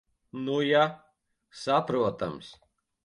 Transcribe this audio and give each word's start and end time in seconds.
Nu 0.45 0.55
ja. 0.67 0.87
Saprotams. 1.65 2.51